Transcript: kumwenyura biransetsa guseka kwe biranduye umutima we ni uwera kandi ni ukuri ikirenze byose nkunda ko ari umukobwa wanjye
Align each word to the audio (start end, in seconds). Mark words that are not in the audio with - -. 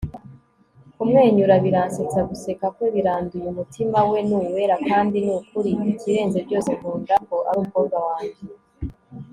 kumwenyura 0.95 1.55
biransetsa 1.63 2.19
guseka 2.29 2.65
kwe 2.75 2.87
biranduye 2.95 3.45
umutima 3.53 3.99
we 4.09 4.19
ni 4.27 4.35
uwera 4.41 4.75
kandi 4.89 5.17
ni 5.25 5.31
ukuri 5.39 5.71
ikirenze 5.91 6.37
byose 6.47 6.69
nkunda 6.77 7.15
ko 7.27 7.35
ari 7.49 7.57
umukobwa 7.61 7.97
wanjye 8.07 8.41